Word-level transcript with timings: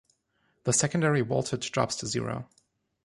The 0.63 0.73
secondary 0.73 1.21
voltage 1.21 1.71
drops 1.71 1.95
to 1.97 2.07
zero. 2.07 2.49